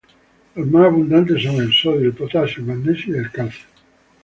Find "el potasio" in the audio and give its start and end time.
2.07-2.55